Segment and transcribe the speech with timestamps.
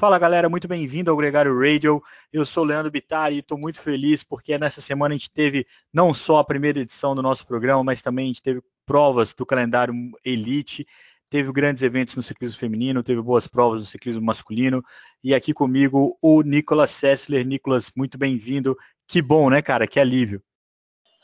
[0.00, 2.02] Fala galera, muito bem-vindo ao Gregário Radio.
[2.32, 5.66] Eu sou o Leandro Bittar e estou muito feliz porque nessa semana a gente teve
[5.92, 9.44] não só a primeira edição do nosso programa, mas também a gente teve provas do
[9.44, 9.92] calendário
[10.24, 10.86] Elite,
[11.28, 14.82] teve grandes eventos no ciclismo feminino, teve boas provas no ciclismo masculino.
[15.22, 17.46] E aqui comigo o Nicolas Sessler.
[17.46, 18.74] Nicolas, muito bem-vindo.
[19.06, 19.86] Que bom, né, cara?
[19.86, 20.42] Que alívio.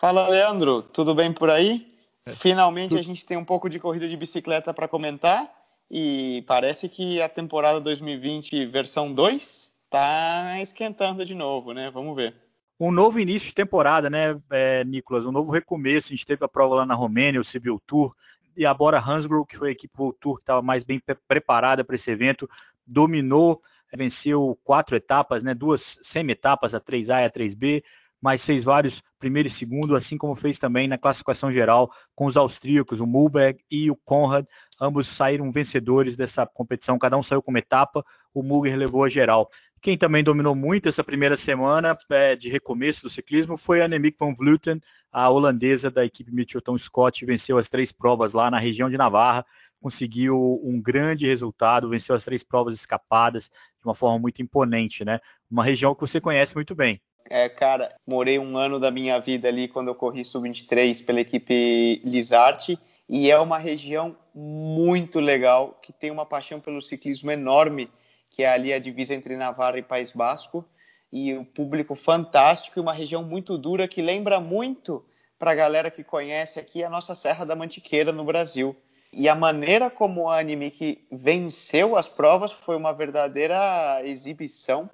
[0.00, 0.80] Fala, Leandro.
[0.80, 1.88] Tudo bem por aí?
[2.24, 2.30] É.
[2.30, 5.59] Finalmente a gente tem um pouco de corrida de bicicleta para comentar
[5.90, 11.90] e parece que a temporada 2020 versão 2 está esquentando de novo, né?
[11.90, 12.34] Vamos ver.
[12.78, 15.26] Um novo início de temporada, né, é, Nicolas?
[15.26, 16.08] Um novo recomeço.
[16.08, 18.14] A gente teve a prova lá na Romênia, o Sibiu Tour,
[18.56, 21.14] e a Bora Hansgrohe, que foi a equipe World Tour que estava mais bem pre
[21.26, 22.48] preparada para esse evento,
[22.86, 23.62] dominou,
[23.92, 27.82] venceu quatro etapas, né, duas semi-etapas, a 3A e a 3B,
[28.20, 32.36] mas fez vários primeiro e segundo, assim como fez também na classificação geral com os
[32.36, 34.46] austríacos, o Mulberg e o Conrad,
[34.80, 39.08] ambos saíram vencedores dessa competição, cada um saiu com uma etapa, o Muger levou a
[39.08, 39.50] geral.
[39.82, 44.16] Quem também dominou muito essa primeira semana é, de recomeço do ciclismo foi a Annemiek
[44.18, 44.80] van Vleuten,
[45.10, 49.44] a holandesa da equipe Mitchelton Scott, venceu as três provas lá na região de Navarra,
[49.80, 55.18] conseguiu um grande resultado, venceu as três provas escapadas de uma forma muito imponente, né?
[55.50, 57.00] Uma região que você conhece muito bem.
[57.28, 62.00] É, cara, morei um ano da minha vida ali quando eu corri sub-23 pela equipe
[62.04, 67.90] Lizarte e é uma região muito legal que tem uma paixão pelo ciclismo enorme,
[68.30, 70.64] que é ali a divisa entre Navarra e País Basco
[71.12, 75.04] e o um público fantástico e uma região muito dura que lembra muito
[75.38, 78.76] para a galera que conhece aqui a nossa Serra da Mantiqueira no Brasil.
[79.12, 84.88] E a maneira como a Animic venceu as provas foi uma verdadeira exibição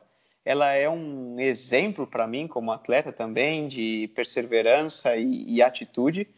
[0.47, 6.29] ela é um exemplo para mim como atleta também de perseverança e, e, atitude,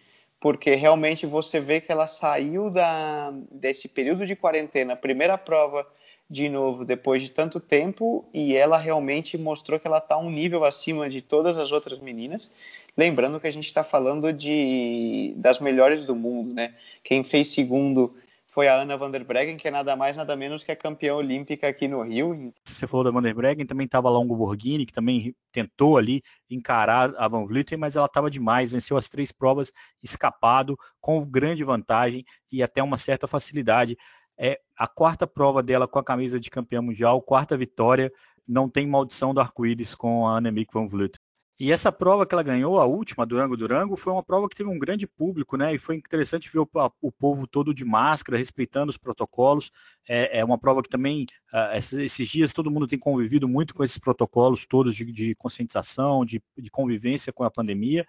[0.41, 5.87] porque realmente você vê que ela saiu da, desse período de quarentena, primeira prova
[6.31, 10.65] de novo depois de tanto tempo e ela realmente mostrou que ela está um nível
[10.65, 12.51] acima de todas as outras meninas.
[12.97, 16.75] Lembrando que a gente está falando de das melhores do mundo, né?
[17.05, 18.15] Quem fez segundo
[18.59, 21.15] foi a Ana van der Breggen, que é nada mais, nada menos que a campeã
[21.15, 22.53] olímpica aqui no Rio.
[22.65, 26.25] Você falou da van der Breggen, também estava lá o Borghini, que também tentou ali
[26.51, 31.63] encarar a Van Vleuten, mas ela estava demais, venceu as três provas escapado, com grande
[31.63, 33.97] vantagem e até uma certa facilidade.
[34.37, 38.11] É a quarta prova dela com a camisa de campeã mundial, quarta vitória,
[38.49, 41.21] não tem maldição do arco-íris com a Annemiek van Vleuten.
[41.61, 44.71] E essa prova que ela ganhou, a última, Durango Durango, foi uma prova que teve
[44.71, 45.75] um grande público, né?
[45.75, 46.69] E foi interessante ver o,
[47.03, 49.73] o povo todo de máscara, respeitando os protocolos.
[50.09, 53.75] É, é uma prova que também, uh, esses, esses, dias, todo mundo tem convivido muito
[53.75, 58.07] com esses protocolos todos de, de conscientização, de, de, convivência com a pandemia.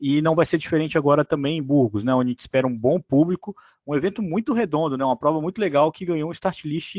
[0.00, 2.14] E não vai ser diferente agora também em Burgos, né?
[2.14, 3.52] Onde a gente espera um bom público,
[3.84, 5.04] um evento muito redondo, né?
[5.04, 6.94] Uma prova muito legal que ganhou um start list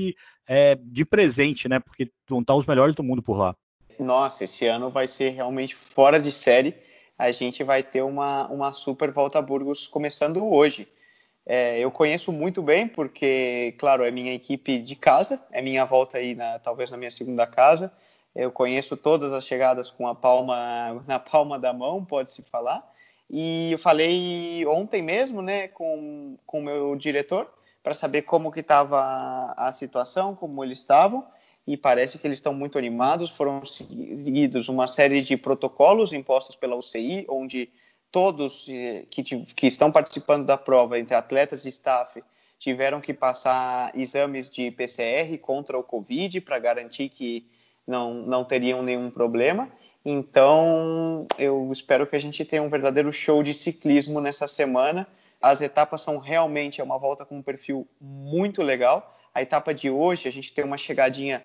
[0.45, 1.79] é, de presente, né?
[1.79, 3.55] Porque vão estar os melhores do mundo por lá
[3.99, 6.75] nossa, esse ano vai ser realmente fora de série.
[7.17, 10.87] A gente vai ter uma, uma super volta a Burgos começando hoje.
[11.45, 16.17] É, eu conheço muito bem, porque, claro, é minha equipe de casa, é minha volta
[16.17, 17.91] aí, na, talvez na minha segunda casa.
[18.35, 22.91] Eu conheço todas as chegadas com a palma na palma da mão, pode-se falar.
[23.29, 29.53] E eu falei ontem mesmo, né, com, o meu diretor, para saber como que estava
[29.57, 31.25] a situação, como eles estavam
[31.65, 33.31] e parece que eles estão muito animados.
[33.31, 37.69] Foram seguidos uma série de protocolos impostos pela UCI, onde
[38.11, 42.21] todos eh, que, que estão participando da prova, entre atletas e staff,
[42.59, 47.45] tiveram que passar exames de PCR contra o Covid para garantir que
[47.87, 49.69] não, não teriam nenhum problema.
[50.05, 55.07] Então, eu espero que a gente tenha um verdadeiro show de ciclismo nessa semana.
[55.41, 59.13] As etapas são realmente é uma volta com um perfil muito legal.
[59.33, 61.43] A etapa de hoje, a gente tem uma chegadinha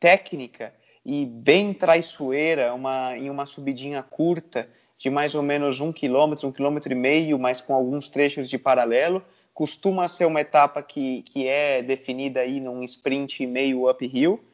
[0.00, 0.72] técnica
[1.04, 6.52] e bem traiçoeira, uma, em uma subidinha curta de mais ou menos um quilômetro, um
[6.52, 9.22] quilômetro e meio, mas com alguns trechos de paralelo.
[9.54, 14.44] Costuma ser uma etapa que, que é definida aí num sprint meio uphill.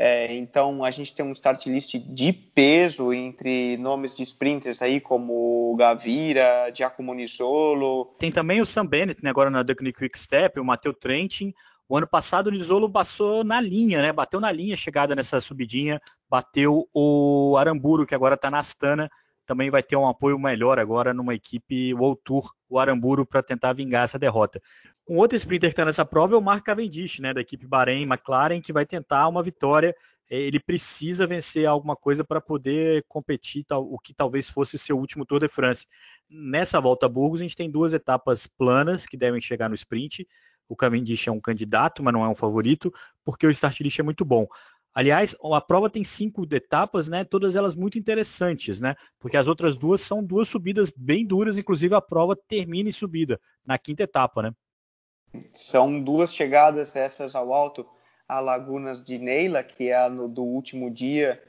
[0.00, 5.00] É, então a gente tem um start list de peso entre nomes de sprinters aí
[5.00, 8.04] como Gavira, Giacomo Nisolo.
[8.16, 11.52] Tem também o Sam Bennett, né, agora na Ducking Quick Step, o Matteo Trentin,
[11.88, 14.12] o ano passado o Nisolo passou na linha, né?
[14.12, 19.10] Bateu na linha chegada nessa subidinha, bateu o Aramburu, que agora está na Astana,
[19.46, 23.72] também vai ter um apoio melhor agora numa equipe World Tour, o Aramburu, para tentar
[23.72, 24.60] vingar essa derrota.
[25.08, 28.02] Um outro sprinter que está nessa prova é o Mark Cavendish, né, da equipe Bahrein
[28.02, 29.96] McLaren, que vai tentar uma vitória.
[30.28, 35.24] Ele precisa vencer alguma coisa para poder competir o que talvez fosse o seu último
[35.24, 35.86] Tour de France.
[36.28, 40.26] Nessa volta a Burgos, a gente tem duas etapas planas que devem chegar no sprint
[40.68, 42.92] o Cavendish é um candidato, mas não é um favorito,
[43.24, 44.46] porque o start list é muito bom.
[44.94, 47.24] Aliás, a prova tem cinco etapas, né?
[47.24, 48.96] Todas elas muito interessantes, né?
[49.18, 53.40] Porque as outras duas são duas subidas bem duras, inclusive a prova termina em subida
[53.64, 54.52] na quinta etapa, né?
[55.52, 57.86] São duas chegadas essas ao alto,
[58.26, 61.40] a Lagunas de Neila, que é a no, do último dia,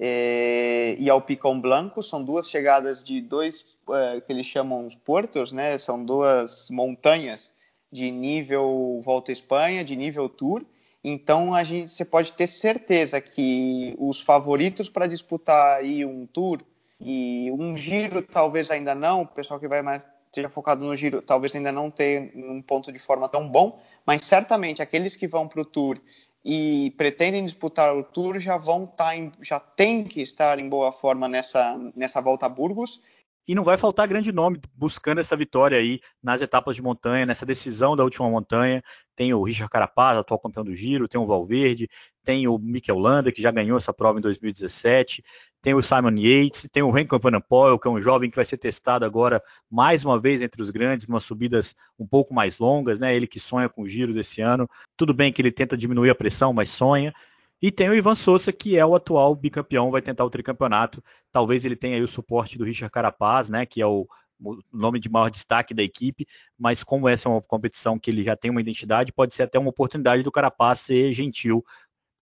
[0.00, 5.52] é, e ao Picão Blanco, são duas chegadas de dois é, que eles chamam portos,
[5.52, 5.76] né?
[5.78, 7.50] São duas montanhas
[7.90, 10.64] de nível Volta Espanha, de nível Tour.
[11.02, 16.60] Então a gente, você pode ter certeza que os favoritos para disputar aí um Tour
[17.00, 21.22] e um Giro talvez ainda não, o pessoal que vai mais esteja focado no Giro
[21.22, 25.48] talvez ainda não tenha um ponto de forma tão bom, mas certamente aqueles que vão
[25.48, 25.98] para o Tour
[26.44, 30.92] e pretendem disputar o Tour já vão estar tá já tem que estar em boa
[30.92, 33.02] forma nessa nessa volta a Burgos
[33.48, 37.46] e não vai faltar grande nome buscando essa vitória aí nas etapas de montanha, nessa
[37.46, 38.82] decisão da última montanha.
[39.16, 41.88] Tem o Richard Carapaz, atual campeão do Giro, tem o Valverde,
[42.22, 45.24] tem o Mikel Landa, que já ganhou essa prova em 2017,
[45.62, 48.44] tem o Simon Yates, tem o Renko Van Poel, que é um jovem que vai
[48.44, 53.00] ser testado agora mais uma vez entre os grandes, umas subidas um pouco mais longas,
[53.00, 53.16] né?
[53.16, 54.68] Ele que sonha com o Giro desse ano.
[54.94, 57.14] Tudo bem que ele tenta diminuir a pressão, mas sonha.
[57.60, 61.02] E tem o Ivan Souza, que é o atual bicampeão, vai tentar o tricampeonato.
[61.32, 64.06] Talvez ele tenha aí o suporte do Richard Carapaz, né, que é o,
[64.40, 66.26] o nome de maior destaque da equipe,
[66.56, 69.58] mas como essa é uma competição que ele já tem uma identidade, pode ser até
[69.58, 71.64] uma oportunidade do Carapaz ser gentil.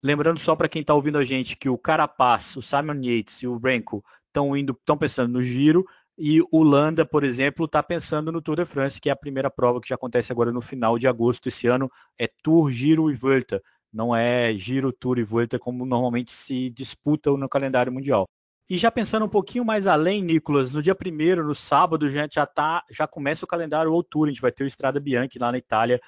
[0.03, 3.47] Lembrando só para quem está ouvindo a gente que o Carapaz, o Simon Yates e
[3.47, 5.87] o Renko estão indo, estão pensando no Giro
[6.19, 9.51] e o Landa, por exemplo, está pensando no Tour de France, que é a primeira
[9.51, 11.49] prova que já acontece agora no final de agosto.
[11.49, 16.33] Esse ano é Tour, Giro e Volta não é Giro, Tour e Vuelta como normalmente
[16.33, 18.27] se disputa no calendário mundial.
[18.71, 22.47] E já pensando um pouquinho mais além, Nicolas, no dia primeiro, no sábado, já, já,
[22.47, 25.53] tá, já começa o calendário World Tour, a gente vai ter o Estrada Bianchi lá
[25.53, 26.01] na Itália.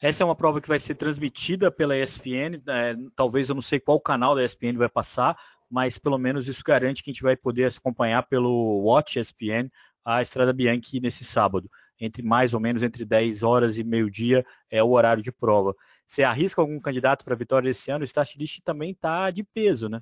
[0.00, 2.96] Essa é uma prova que vai ser transmitida pela ESPN, né?
[3.16, 5.36] talvez eu não sei qual canal da ESPN vai passar,
[5.70, 9.68] mas pelo menos isso garante que a gente vai poder acompanhar pelo Watch ESPN
[10.04, 11.68] a Estrada Bianchi nesse sábado.
[12.00, 15.74] Entre mais ou menos entre 10 horas e meio-dia é o horário de prova.
[16.06, 18.02] Você arrisca algum candidato para vitória esse ano?
[18.02, 20.00] O start list também está de peso, né?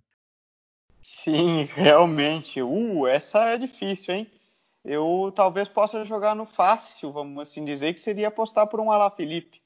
[1.00, 2.61] Sim, realmente.
[2.61, 4.31] Uh, essa é difícil, hein?
[4.85, 9.11] Eu talvez possa jogar no fácil, vamos assim dizer, que seria apostar por um Alá
[9.11, 9.61] Felipe.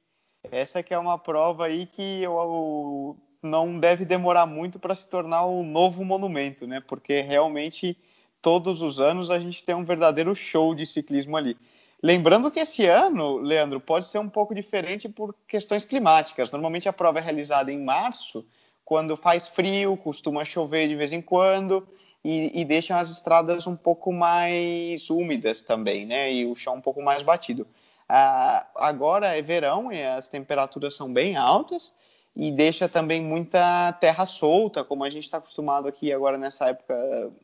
[0.51, 5.47] Essa que é uma prova aí que eu, não deve demorar muito para se tornar
[5.47, 6.81] um novo monumento, né?
[6.81, 7.97] Porque realmente
[8.43, 11.57] todos os anos a gente tem um verdadeiro show de ciclismo ali.
[12.05, 16.53] Lembrando que esse ano, Leandro, pode ser um pouco diferente por questões climáticas.
[16.53, 18.45] Normalmente a prova é realizada em março,
[18.85, 21.89] quando faz frio, costuma chover de vez em quando
[22.23, 26.31] e, e deixam as estradas um pouco mais úmidas também, né?
[26.31, 27.67] E o chão um pouco mais batido.
[28.07, 31.95] Ah, agora é verão e as temperaturas são bem altas
[32.37, 36.95] e deixa também muita terra solta, como a gente está acostumado aqui agora nessa época,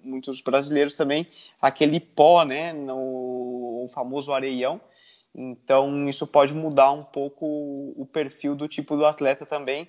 [0.02, 1.28] muitos brasileiros também,
[1.60, 4.80] aquele pó, né, no o famoso areião.
[5.34, 7.46] Então isso pode mudar um pouco
[7.96, 9.88] o perfil do tipo do atleta também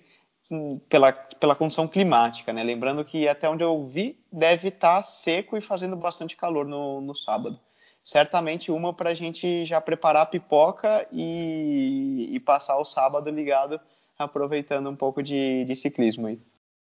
[0.88, 2.64] pela, pela condição climática, né?
[2.64, 7.02] Lembrando que até onde eu vi deve estar tá seco e fazendo bastante calor no,
[7.02, 7.60] no sábado.
[8.04, 13.80] Certamente uma para a gente já preparar a pipoca e, e passar o sábado ligado
[14.24, 16.42] aproveitando um pouco de, de ciclismo aí.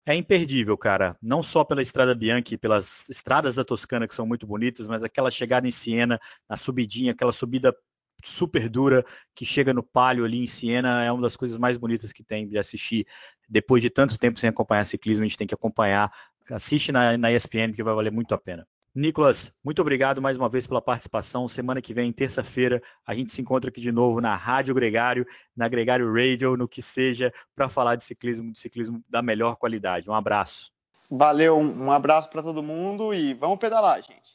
[0.09, 1.17] É imperdível, cara.
[1.21, 5.33] Não só pela Estrada Bianchi, pelas estradas da Toscana que são muito bonitas, mas aquela
[5.33, 7.76] chegada em Siena, na subidinha, aquela subida
[8.25, 12.12] super dura que chega no palio ali em Siena é uma das coisas mais bonitas
[12.12, 13.05] que tem de assistir.
[13.49, 16.12] Depois de tanto tempo sem acompanhar ciclismo, a gente tem que acompanhar.
[16.50, 18.66] Assiste na, na ESPN que vai valer muito a pena.
[18.97, 21.47] Nicolas, muito obrigado mais uma vez pela participação.
[21.49, 25.69] Semana que vem, terça-feira, a gente se encontra aqui de novo na Rádio Gregário, na
[25.69, 30.09] Gregário Radio, no que seja, para falar de ciclismo, de ciclismo da melhor qualidade.
[30.09, 30.73] Um abraço.
[31.11, 34.23] Valeu, um abraço para todo mundo e vamos pedalar, gente.